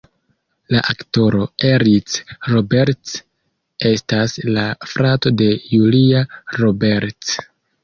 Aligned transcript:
La 0.75 0.79
aktoro 0.93 1.41
Eric 1.71 2.15
Roberts 2.53 3.13
estas 3.91 4.35
la 4.57 4.65
frato 4.95 5.35
de 5.45 5.53
Julia 5.77 6.27
Roberts. 6.61 7.39